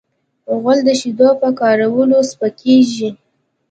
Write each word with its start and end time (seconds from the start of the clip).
غول 0.59 0.79
د 0.87 0.89
شیدو 0.99 1.29
په 1.41 1.47
کارولو 1.59 2.17
سپکېږي. 2.31 3.09